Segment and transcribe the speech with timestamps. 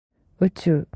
[0.39, 0.83] 宇宙